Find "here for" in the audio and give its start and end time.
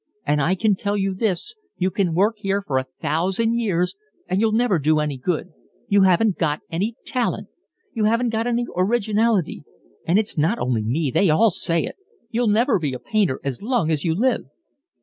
2.39-2.79